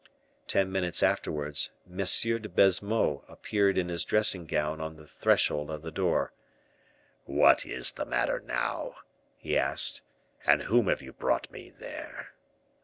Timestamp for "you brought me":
11.03-11.69